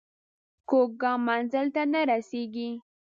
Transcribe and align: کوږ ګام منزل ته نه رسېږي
کوږ 0.69 0.89
ګام 1.01 1.19
منزل 1.27 1.67
ته 1.75 1.81
نه 1.91 2.01
رسېږي 2.09 2.69